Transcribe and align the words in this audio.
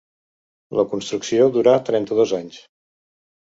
La 0.79 0.85
construcció 0.93 1.47
durà 1.59 1.77
trenta-dos 1.93 2.37
anys. 2.41 2.61